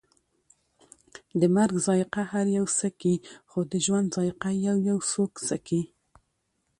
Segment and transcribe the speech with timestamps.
[1.39, 3.15] د مرګ ذائقه هر یو څکي،
[3.49, 5.81] خو د ژوند ذائقه یویو څوک څکي